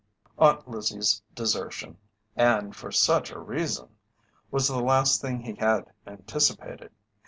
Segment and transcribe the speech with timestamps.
[0.39, 1.99] Aunt Lizzie's desertion,
[2.35, 3.97] and for such a reason,
[4.49, 6.91] was the last thing he had anticipated.